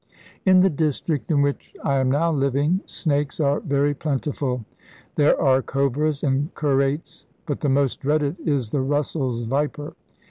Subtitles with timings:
[0.47, 4.65] In the district in which I am now living snakes are very plentiful.
[5.13, 9.93] There are cobras and keraits, but the most dreaded is the Russell's viper.